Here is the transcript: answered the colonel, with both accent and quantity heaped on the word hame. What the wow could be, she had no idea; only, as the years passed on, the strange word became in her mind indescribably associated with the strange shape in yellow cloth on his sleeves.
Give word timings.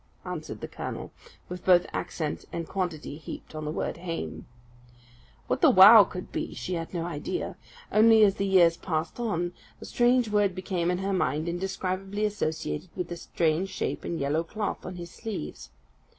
answered 0.25 0.61
the 0.61 0.67
colonel, 0.67 1.11
with 1.47 1.63
both 1.63 1.85
accent 1.93 2.43
and 2.51 2.67
quantity 2.67 3.17
heaped 3.17 3.53
on 3.53 3.65
the 3.65 3.71
word 3.71 3.97
hame. 3.97 4.47
What 5.45 5.61
the 5.61 5.69
wow 5.69 6.05
could 6.05 6.31
be, 6.31 6.55
she 6.55 6.73
had 6.73 6.91
no 6.91 7.05
idea; 7.05 7.55
only, 7.91 8.23
as 8.23 8.33
the 8.37 8.47
years 8.47 8.77
passed 8.77 9.19
on, 9.19 9.53
the 9.79 9.85
strange 9.85 10.27
word 10.27 10.55
became 10.55 10.89
in 10.89 10.97
her 10.97 11.13
mind 11.13 11.47
indescribably 11.47 12.25
associated 12.25 12.89
with 12.95 13.09
the 13.09 13.15
strange 13.15 13.69
shape 13.69 14.03
in 14.03 14.17
yellow 14.17 14.43
cloth 14.43 14.87
on 14.87 14.95
his 14.95 15.11
sleeves. 15.11 15.69